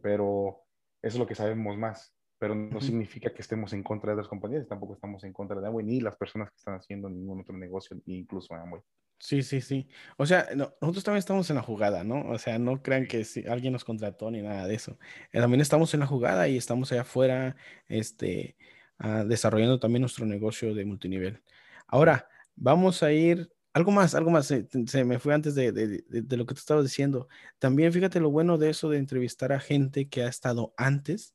pero 0.01 0.62
eso 1.01 1.15
es 1.15 1.20
lo 1.20 1.27
que 1.27 1.36
sabemos 1.36 1.77
más. 1.77 2.15
Pero 2.39 2.56
no 2.56 2.82
significa 2.82 3.34
que 3.34 3.42
estemos 3.42 3.72
en 3.72 3.84
contra 3.84 4.10
de 4.10 4.15
otras 4.15 4.27
compañías, 4.27 4.68
tampoco 4.68 4.96
estamos 4.96 5.24
en 5.24 5.32
contra 5.32 5.62
de 5.62 5.68
Amway, 5.68 5.86
ni 5.86 6.01
las 6.01 6.18
personas 6.18 6.50
que 6.50 6.58
están 6.58 6.75
haciendo 6.75 7.10
ningún 7.10 7.39
otro 7.39 7.58
negocio, 7.58 7.98
incluso 8.06 8.53
Amway. 8.53 8.82
Sí, 9.25 9.42
sí, 9.42 9.62
sí. 9.62 9.88
O 10.18 10.25
sea, 10.25 10.50
no- 10.53 10.75
nosotros 10.82 11.03
también 11.06 11.20
estamos 11.20 11.50
en 11.50 11.56
la 11.56 11.62
jugada, 11.62 12.03
¿no? 12.03 12.30
O 12.30 12.38
sea, 12.38 12.60
no 12.60 12.82
crean 12.84 13.08
que 13.08 13.24
si 13.24 13.46
alguien 13.48 13.72
nos 13.72 13.86
contrató 13.86 14.30
ni 14.30 14.42
nada 14.42 14.68
de 14.68 14.75
eso. 14.75 15.00
Eh, 15.32 15.39
También 15.39 15.62
estamos 15.62 15.94
en 15.94 16.01
la 16.01 16.08
jugada 16.08 16.50
y 16.50 16.58
estamos 16.58 16.92
allá 16.92 17.01
afuera, 17.03 17.56
este, 17.88 18.58
ah, 18.98 19.24
desarrollando 19.24 19.80
también 19.80 20.01
nuestro 20.01 20.25
negocio 20.25 20.74
de 20.75 20.84
multinivel. 20.84 21.42
Ahora, 21.88 22.27
vamos 22.56 23.01
a 23.01 23.13
ir, 23.13 23.50
algo 23.72 23.92
más, 23.94 24.13
algo 24.13 24.30
más, 24.30 24.48
se, 24.48 24.68
me 25.06 25.20
fue 25.20 25.34
antes 25.34 25.56
de, 25.56 25.72
de- 25.72 26.38
lo 26.38 26.46
que 26.46 26.53
tú 26.53 26.60
estabas 26.60 26.84
diciendo. 26.84 27.30
También 27.60 27.94
fíjate 27.94 28.20
lo 28.20 28.30
bueno 28.30 28.58
de 28.58 28.70
eso 28.72 28.89
de 28.89 28.98
entrevistar 28.98 29.53
a 29.53 29.60
gente 29.62 30.10
que 30.10 30.24
ha 30.24 30.27
estado 30.27 30.74
antes. 30.77 31.34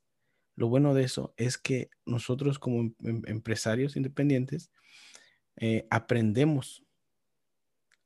Lo 0.55 0.69
bueno 0.69 0.93
de 0.93 1.03
eso 1.05 1.33
es 1.37 1.57
que 1.57 1.89
nosotros 2.05 2.59
como 2.59 2.81
em- 2.81 2.95
em- 3.03 3.23
empresarios 3.27 3.95
independientes 3.97 4.71
eh, 5.57 5.87
aprendemos 5.89 6.83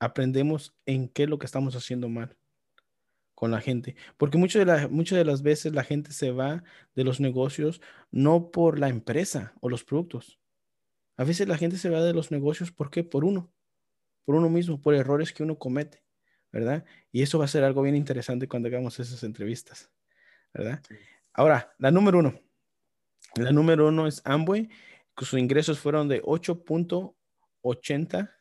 aprendemos 0.04 0.76
en 0.86 1.10
qué 1.10 1.24
es 1.24 1.30
lo 1.30 1.40
que 1.40 1.46
estamos 1.46 1.76
haciendo 1.76 2.10
mal 2.10 2.38
con 3.36 3.52
la 3.52 3.62
gente. 3.62 3.96
Porque 4.18 4.38
mucho 4.38 4.60
de 4.60 4.66
la, 4.66 4.88
muchas 4.88 5.18
de 5.18 5.26
las 5.26 5.42
veces 5.42 5.74
la 5.74 5.84
gente 5.84 6.14
se 6.14 6.32
va 6.32 6.64
de 6.96 7.04
los 7.04 7.20
negocios 7.20 7.82
no 8.12 8.52
por 8.52 8.80
la 8.80 8.90
empresa 8.90 9.54
o 9.62 9.70
los 9.70 9.84
productos. 9.84 10.40
A 11.18 11.24
veces 11.24 11.48
la 11.48 11.58
gente 11.58 11.78
se 11.78 11.90
va 11.90 12.02
de 12.02 12.14
los 12.14 12.32
negocios, 12.32 12.72
¿por 12.72 12.90
qué? 12.90 13.04
Por 13.04 13.24
uno, 13.24 13.52
por 14.26 14.36
uno 14.36 14.50
mismo, 14.50 14.82
por 14.82 14.96
errores 14.96 15.32
que 15.32 15.44
uno 15.44 15.60
comete, 15.60 16.04
¿verdad? 16.52 16.86
Y 17.12 17.22
eso 17.22 17.40
va 17.40 17.46
a 17.46 17.50
ser 17.50 17.64
algo 17.64 17.82
bien 17.82 17.96
interesante 17.96 18.48
cuando 18.48 18.68
hagamos 18.68 19.00
esas 19.00 19.24
entrevistas, 19.24 19.92
¿verdad? 20.54 20.82
Sí. 20.88 20.96
Ahora, 21.34 21.74
la 21.78 21.92
número 21.92 22.20
uno. 22.20 22.40
La 23.36 23.52
número 23.52 23.88
uno 23.88 24.08
es 24.08 24.22
Amway, 24.26 24.70
que 25.16 25.26
sus 25.26 25.40
ingresos 25.40 25.80
fueron 25.80 26.08
de 26.08 26.22
8.80 26.22 28.32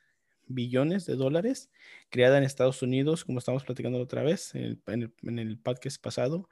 billones 0.47 1.07
de 1.07 1.17
dólares, 1.17 1.71
creada 2.11 2.39
en 2.39 2.45
Estados 2.45 2.83
Unidos, 2.83 3.25
como 3.25 3.39
estamos 3.39 3.65
platicando 3.65 3.99
la 3.99 4.05
otra 4.05 4.23
vez 4.23 4.55
en 4.55 4.63
el, 4.63 4.83
en 5.23 5.39
el, 5.39 5.51
en 5.51 5.63
podcast 5.63 6.03
pasado, 6.03 6.49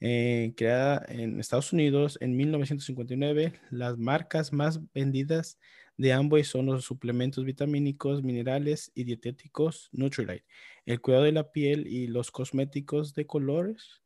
eh, 0.00 0.52
creada 0.56 1.04
en 1.08 1.38
Estados 1.38 1.72
Unidos 1.72 2.18
en 2.20 2.36
1959. 2.36 3.52
Las 3.70 3.98
marcas 3.98 4.52
más 4.52 4.80
vendidas 4.92 5.58
de 5.96 6.12
Amway 6.12 6.44
son 6.44 6.66
los 6.66 6.84
suplementos 6.84 7.44
vitamínicos, 7.44 8.22
minerales 8.22 8.90
y 8.94 9.04
dietéticos 9.04 9.88
Nutrilite, 9.92 10.44
el 10.86 11.00
cuidado 11.00 11.24
de 11.24 11.32
la 11.32 11.52
piel 11.52 11.86
y 11.86 12.08
los 12.08 12.30
cosméticos 12.30 13.14
de 13.14 13.26
colores, 13.26 14.02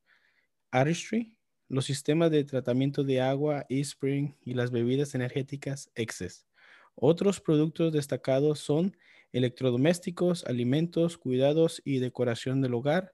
Artistry, 0.71 1.35
los 1.69 1.87
sistemas 1.87 2.31
de 2.31 2.45
tratamiento 2.45 3.03
de 3.05 3.21
agua, 3.21 3.65
eSpring 3.69 4.37
y 4.45 4.55
las 4.55 4.71
bebidas 4.71 5.15
energéticas 5.15 5.91
Excess. 5.95 6.47
Otros 6.95 7.41
productos 7.41 7.93
destacados 7.93 8.61
son 8.61 8.97
electrodomésticos, 9.37 10.45
alimentos, 10.47 11.19
cuidados 11.19 11.83
y 11.85 11.99
decoración 11.99 12.63
del 12.63 12.73
hogar, 12.73 13.13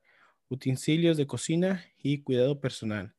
utensilios 0.48 1.16
de 1.16 1.26
cocina 1.26 1.84
y 1.98 2.22
cuidado 2.22 2.60
personal. 2.60 3.16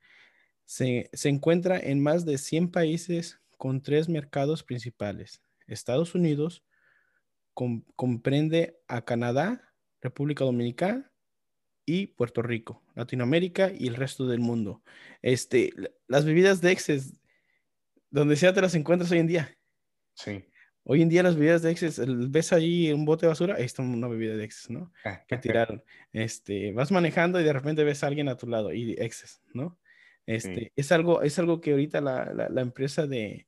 Se, 0.63 1.09
se 1.11 1.27
encuentra 1.27 1.77
en 1.77 2.01
más 2.01 2.25
de 2.25 2.37
100 2.37 2.71
países 2.71 3.41
con 3.57 3.81
tres 3.81 4.07
mercados 4.07 4.63
principales. 4.63 5.41
Estados 5.67 6.15
Unidos 6.15 6.63
com, 7.53 7.83
comprende 7.97 8.79
a 8.87 9.03
Canadá, 9.03 9.73
República 10.01 10.45
Dominicana 10.45 11.11
y 11.85 12.07
Puerto 12.07 12.41
Rico, 12.41 12.83
Latinoamérica 12.95 13.71
y 13.77 13.87
el 13.87 13.95
resto 13.95 14.27
del 14.27 14.39
mundo. 14.39 14.81
Este, 15.21 15.73
las 16.07 16.23
bebidas 16.23 16.61
de 16.61 16.71
Excess, 16.71 17.13
donde 18.09 18.37
sea 18.37 18.53
te 18.53 18.61
las 18.61 18.75
encuentras 18.75 19.11
hoy 19.11 19.19
en 19.19 19.27
día. 19.27 19.57
Sí. 20.13 20.45
Hoy 20.85 21.01
en 21.01 21.09
día 21.09 21.23
las 21.23 21.35
bebidas 21.35 21.61
de 21.61 21.71
Excess, 21.71 21.97
el- 21.99 22.27
ves 22.29 22.51
allí 22.53 22.91
un 22.91 23.05
bote 23.05 23.25
de 23.25 23.29
basura, 23.29 23.55
ahí 23.55 23.63
está 23.63 23.81
una 23.81 24.07
bebida 24.07 24.35
de 24.35 24.43
Excess, 24.43 24.69
¿no? 24.69 24.91
Que 25.27 25.35
tiraron. 25.37 25.83
Este, 26.11 26.71
vas 26.73 26.91
manejando 26.91 27.39
y 27.39 27.43
de 27.43 27.53
repente 27.53 27.83
ves 27.83 28.03
a 28.03 28.07
alguien 28.07 28.27
a 28.27 28.35
tu 28.37 28.47
lado 28.47 28.73
y 28.73 28.91
Excess, 28.93 29.41
¿no? 29.53 29.79
Este, 30.25 30.71
es 30.75 30.91
algo, 30.91 31.21
es 31.21 31.37
algo 31.39 31.61
que 31.61 31.71
ahorita 31.71 32.01
la, 32.01 32.33
la- 32.33 32.49
la 32.49 32.61
empresa 32.61 33.07
de 33.07 33.47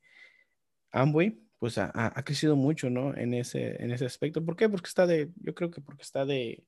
Amway, 0.92 1.40
pues 1.60 1.78
ha, 1.78 1.92
ha- 1.94 2.24
crecido 2.24 2.56
mucho, 2.56 2.90
¿no? 2.90 3.16
En 3.16 3.34
ese, 3.34 3.82
en 3.84 3.92
ese 3.92 4.06
aspecto. 4.06 4.44
¿Por 4.46 4.56
qué? 4.56 4.70
Porque 4.70 4.88
está 4.88 5.06
de, 5.08 5.30
yo 5.38 5.54
creo 5.56 5.72
que 5.72 5.82
porque 5.82 6.04
está 6.04 6.26
de, 6.26 6.64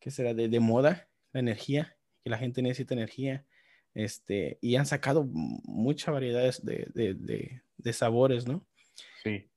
¿qué 0.00 0.10
será? 0.10 0.34
De, 0.34 0.48
de 0.48 0.60
moda 0.60 1.08
la 1.32 1.40
energía, 1.40 1.96
que 2.22 2.30
la 2.30 2.38
gente 2.38 2.60
necesita 2.62 2.94
energía. 2.94 3.46
Este, 3.94 4.58
y 4.62 4.76
han 4.76 4.86
sacado 4.86 5.24
muchas 5.26 6.12
variedades 6.14 6.64
de, 6.64 6.86
de, 6.94 7.14
de- 7.14 7.62
de 7.76 7.92
sabores, 7.92 8.46
¿no? 8.46 8.66
Sí. 9.22 9.48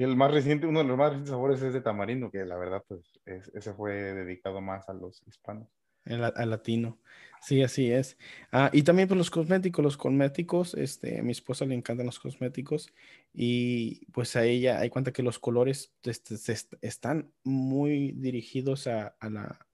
Y 0.00 0.02
el 0.02 0.16
más 0.16 0.30
reciente, 0.32 0.66
uno 0.66 0.78
de 0.78 0.86
los 0.86 0.96
más 0.96 1.08
recientes 1.10 1.28
sabores 1.30 1.60
es 1.60 1.74
de 1.74 1.82
tamarindo, 1.82 2.30
que 2.30 2.46
la 2.46 2.56
verdad, 2.56 2.82
pues, 2.88 3.20
es- 3.26 3.48
ese 3.54 3.74
fue 3.74 3.92
dedicado 3.92 4.62
más 4.62 4.88
a 4.88 4.94
los 4.94 5.22
hispanos. 5.26 5.68
El, 6.06 6.24
al 6.24 6.48
latino. 6.48 6.98
Sí, 7.42 7.62
así 7.62 7.92
es. 7.92 8.16
Ah, 8.50 8.70
y 8.72 8.82
también 8.82 9.08
pues 9.08 9.18
los 9.18 9.30
cosméticos, 9.30 9.84
los 9.84 9.98
cosméticos, 9.98 10.72
este, 10.72 11.20
a 11.20 11.22
mi 11.22 11.32
esposa 11.32 11.66
le 11.66 11.74
encantan 11.74 12.06
los 12.06 12.18
cosméticos 12.18 12.94
y 13.34 14.06
pues 14.06 14.36
a 14.36 14.44
ella 14.44 14.78
hay 14.78 14.88
cuenta 14.88 15.12
que 15.12 15.22
los 15.22 15.38
colores 15.38 15.92
este, 16.02 16.38
se 16.38 16.52
est- 16.52 16.72
están 16.80 17.30
muy 17.44 18.12
dirigidos 18.12 18.86
a, 18.86 19.08
a 19.20 19.28
la, 19.28 19.66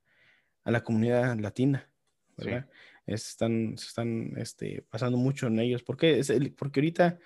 a 0.65 0.71
la 0.73 0.83
comunidad 0.83 1.39
latina, 1.39 1.89
Sí. 2.37 2.47
¿verdad? 2.47 2.69
Están, 3.07 3.79
se 3.79 3.87
están 3.87 4.33
este, 4.39 4.83
pasando 4.91 5.19
mucho 5.19 5.47
en 5.47 5.61
ellos. 5.61 5.85
¿Por 5.85 5.97
qué? 5.97 6.19
Es 6.19 6.31
el- 6.31 6.53
porque 6.53 6.81
ahorita 6.81 7.21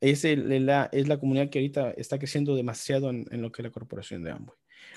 es, 0.00 0.24
el- 0.24 0.66
la, 0.66 0.88
es 0.92 1.08
la 1.08 1.18
comunidad 1.18 1.50
que 1.50 1.58
ahorita 1.58 1.90
está 1.92 2.18
creciendo 2.18 2.54
demasiado 2.54 3.10
en, 3.10 3.26
en 3.30 3.42
lo 3.42 3.52
que 3.52 3.62
es 3.62 3.64
la 3.64 3.72
corporación 3.72 4.24
de 4.24 4.32
Amway. 4.32 4.56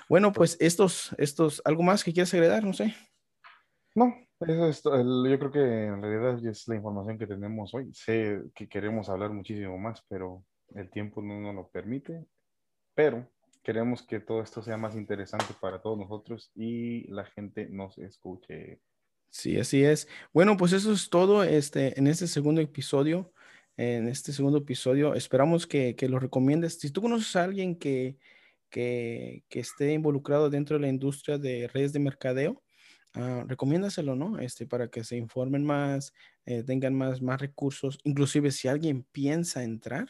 Bueno, 0.10 0.32
pues 0.32 0.58
estos, 0.60 1.14
estos, 1.18 1.62
¿algo 1.66 1.84
más 1.84 2.04
que 2.04 2.14
quieras 2.14 2.34
agregar? 2.34 2.64
No 2.64 2.74
sé. 2.74 2.96
No, 3.96 4.16
eso 4.40 4.68
es, 4.70 4.82
el- 4.86 5.30
yo 5.30 5.40
creo 5.40 5.52
que 5.52 5.60
en 5.86 6.02
realidad 6.02 6.46
es 6.48 6.68
la 6.68 6.76
información 6.76 7.18
que 7.18 7.28
tenemos 7.28 7.74
hoy. 7.74 7.90
Sé 7.94 8.42
que 8.56 8.68
queremos 8.68 9.10
hablar 9.10 9.32
muchísimo 9.32 9.78
más, 9.78 10.04
pero 10.10 10.44
el 10.76 10.90
tiempo 10.90 11.22
no 11.22 11.40
nos 11.40 11.56
lo 11.56 11.70
permite. 11.70 12.26
Pero 12.96 13.30
queremos 13.64 14.04
que 14.06 14.20
todo 14.20 14.42
esto 14.42 14.62
sea 14.62 14.78
más 14.78 14.96
interesante 14.96 15.54
para 15.62 15.82
todos 15.82 15.98
nosotros 15.98 16.52
y 16.56 17.08
la 17.12 17.26
gente 17.26 17.68
nos 17.70 17.98
escuche. 17.98 18.80
Sí, 19.30 19.58
así 19.60 19.84
es. 19.84 20.08
Bueno, 20.34 20.58
pues 20.58 20.74
eso 20.74 20.92
es 20.94 21.10
todo 21.10 21.44
este, 21.44 21.98
en 22.00 22.08
este 22.08 22.28
segundo 22.28 22.62
episodio. 22.62 23.34
En 23.78 24.08
este 24.08 24.34
segundo 24.34 24.60
episodio, 24.60 25.16
esperamos 25.16 25.66
que, 25.68 25.96
que 25.96 26.08
lo 26.10 26.20
recomiendes. 26.20 26.80
Si 26.80 26.92
tú 26.92 27.02
conoces 27.02 27.36
a 27.36 27.44
alguien 27.44 27.76
que, 27.78 28.18
que, 28.70 29.44
que 29.50 29.60
esté 29.60 29.94
involucrado 29.94 30.50
dentro 30.50 30.78
de 30.78 30.82
la 30.82 30.90
industria 30.90 31.38
de 31.40 31.68
redes 31.68 31.94
de 31.94 32.00
mercadeo, 32.00 32.64
ah, 33.14 33.46
recomiéndaselo, 33.48 34.16
¿no? 34.16 34.40
Este, 34.40 34.68
para 34.68 34.90
que 34.90 35.04
se 35.04 35.18
informen 35.18 35.66
más, 35.66 36.14
eh, 36.46 36.64
tengan 36.64 36.94
más, 36.96 37.22
más 37.22 37.42
recursos. 37.42 37.98
Inclusive 38.04 38.52
si 38.52 38.68
alguien 38.68 39.04
piensa 39.12 39.64
entrar, 39.64 40.10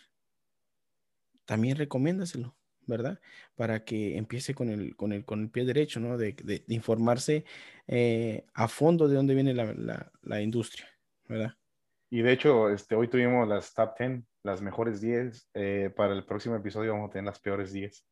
también 1.45 1.77
recomiéndaselo, 1.77 2.55
¿verdad? 2.87 3.19
Para 3.55 3.83
que 3.85 4.17
empiece 4.17 4.53
con 4.55 4.69
el, 4.69 4.95
con 4.95 5.13
el, 5.13 5.25
con 5.25 5.41
el 5.41 5.49
pie 5.49 5.65
derecho, 5.65 5.99
¿no? 5.99 6.17
De, 6.17 6.33
de- 6.33 6.63
de 6.67 6.75
informarse 6.75 7.45
eh, 7.87 8.45
a 8.53 8.67
fondo 8.67 9.07
de 9.07 9.15
dónde 9.15 9.35
viene 9.35 9.53
la, 9.53 9.73
la- 9.73 10.11
la 10.21 10.41
industria, 10.41 10.87
¿verdad? 11.27 11.53
Y 12.13 12.21
de 12.21 12.31
hecho, 12.31 12.69
este, 12.69 12.93
hoy 12.93 13.07
tuvimos 13.07 13.47
las 13.47 13.73
top 13.73 13.97
10, 13.97 14.21
las 14.43 14.61
mejores 14.61 15.01
10. 15.01 15.49
eh, 15.55 15.91
para 15.95 16.13
el 16.13 16.23
próximo 16.23 16.55
episodio 16.55 16.93
vamos 16.93 17.09
a 17.09 17.13
tener 17.13 17.25
las 17.25 17.39
peores 17.39 17.73
10. 17.73 18.05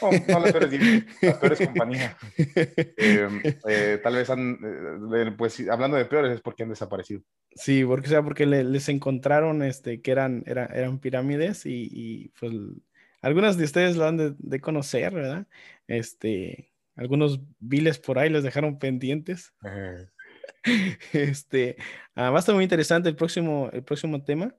No, 0.00 0.10
no 0.12 0.40
las 0.40 0.50
peores 0.50 0.70
10, 0.70 0.80
las 1.22 1.36
peores 1.36 1.60
compañías. 1.60 2.16
Eh, 2.38 3.28
eh, 3.68 4.00
tal 4.02 4.14
vez 4.14 4.30
han, 4.30 4.58
eh, 4.64 5.34
pues 5.36 5.52
sí, 5.52 5.68
hablando 5.68 5.98
de 5.98 6.06
peores 6.06 6.32
es 6.32 6.40
porque 6.40 6.62
han 6.62 6.70
desaparecido. 6.70 7.20
Sí, 7.50 7.84
porque, 7.84 8.06
o 8.06 8.10
sea, 8.12 8.22
porque 8.22 8.46
le- 8.46 8.64
les 8.64 8.88
encontraron 8.88 9.62
este, 9.62 10.00
que 10.00 10.10
eran, 10.12 10.42
era- 10.46 10.64
eran 10.72 10.98
pirámides 10.98 11.66
y, 11.66 11.86
y, 11.92 12.28
pues 12.40 12.50
algunas 13.20 13.58
de 13.58 13.64
ustedes 13.64 13.96
lo 13.96 14.06
han 14.06 14.16
de, 14.16 14.34
de 14.38 14.60
conocer, 14.62 15.12
¿verdad? 15.12 15.46
Este, 15.86 16.72
algunos 16.96 17.40
viles 17.58 17.98
por 17.98 18.18
ahí 18.18 18.30
les 18.30 18.42
dejaron 18.42 18.78
pendientes. 18.78 19.52
Eh, 19.66 20.06
Este, 21.12 21.76
ah, 22.14 22.30
va 22.30 22.36
a 22.36 22.40
estar 22.40 22.54
muy 22.54 22.64
interesante 22.64 23.08
el 23.08 23.16
próximo, 23.16 23.70
el 23.72 23.84
próximo 23.84 24.24
tema. 24.24 24.56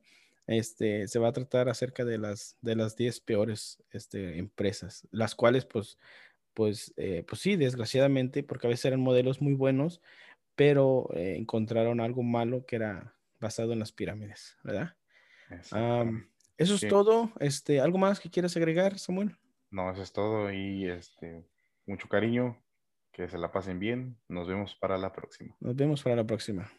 Este, 0.48 1.08
se 1.08 1.20
va 1.20 1.30
a 1.30 1.34
tratar 1.34 1.70
acerca 1.70 2.06
de 2.06 2.18
las, 2.20 2.58
de 2.62 2.76
las 2.76 2.96
10 2.96 3.20
peores 3.22 3.84
este, 3.92 4.38
empresas, 4.38 5.08
las 5.12 5.34
cuales, 5.36 5.66
pues, 5.66 5.98
pues, 6.54 6.94
eh, 6.98 7.24
pues 7.28 7.42
sí, 7.42 7.56
desgraciadamente, 7.56 8.44
porque 8.44 8.68
a 8.68 8.70
veces 8.70 8.86
eran 8.86 9.02
modelos 9.02 9.42
muy 9.42 9.54
buenos, 9.54 10.02
pero 10.56 11.10
eh, 11.16 11.36
encontraron 11.38 12.00
algo 12.00 12.24
malo 12.24 12.66
que 12.66 12.78
era 12.78 13.18
basado 13.40 13.74
en 13.74 13.80
las 13.80 13.92
pirámides, 13.92 14.58
¿verdad? 14.64 14.96
Am, 15.72 16.30
eso 16.58 16.76
es 16.76 16.82
Sí. 16.82 16.88
todo. 16.88 17.32
Este, 17.40 17.80
¿algo 17.82 17.98
más 17.98 18.20
que 18.20 18.30
quieras 18.30 18.56
agregar, 18.58 18.98
Samuel? 19.00 19.38
No, 19.72 19.92
eso 19.92 20.02
es 20.04 20.14
todo 20.14 20.52
y 20.52 20.88
este, 20.90 21.46
mucho 21.86 22.08
cariño, 22.08 22.65
que 23.16 23.30
se 23.30 23.38
la 23.38 23.50
pasen 23.50 23.80
bien. 23.80 24.18
Nos 24.28 24.46
vemos 24.46 24.76
para 24.76 24.98
la 24.98 25.14
próxima. 25.14 25.56
Nos 25.62 25.74
vemos 25.74 26.04
para 26.04 26.18
la 26.18 26.28
próxima. 26.28 26.70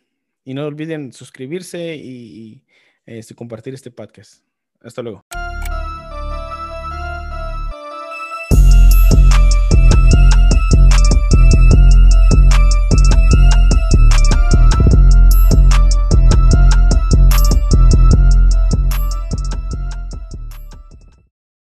Y 0.45 0.53
no 0.53 0.67
olviden 0.67 1.11
suscribirse 1.11 1.97
y, 1.97 2.63
este, 3.07 3.35
compartir 3.35 3.73
este 3.73 3.91
podcast. 3.91 4.45
Hasta 4.83 5.01
luego. 5.01 5.26